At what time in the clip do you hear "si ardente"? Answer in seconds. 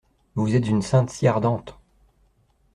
1.11-1.77